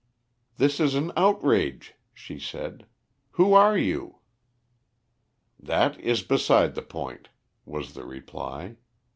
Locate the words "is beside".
5.99-6.73